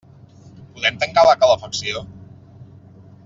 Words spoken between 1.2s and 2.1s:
la calefacció?